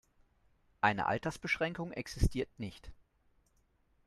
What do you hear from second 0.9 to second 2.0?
Altersbeschränkung